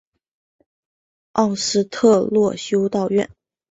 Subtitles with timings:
[1.33, 3.29] 奥斯特洛修道院。